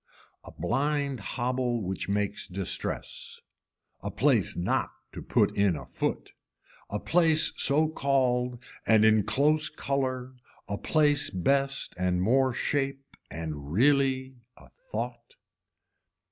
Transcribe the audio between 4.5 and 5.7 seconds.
not to put